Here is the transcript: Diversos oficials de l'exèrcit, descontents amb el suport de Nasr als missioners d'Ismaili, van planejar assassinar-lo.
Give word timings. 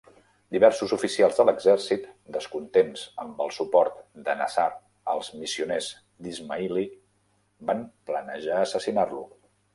Diversos 0.53 0.93
oficials 0.95 1.35
de 1.41 1.43
l'exèrcit, 1.49 2.07
descontents 2.37 3.03
amb 3.25 3.43
el 3.45 3.53
suport 3.59 4.01
de 4.31 4.35
Nasr 4.41 4.65
als 5.15 5.31
missioners 5.43 5.91
d'Ismaili, 6.25 6.89
van 7.71 7.87
planejar 8.11 8.59
assassinar-lo. 8.65 9.25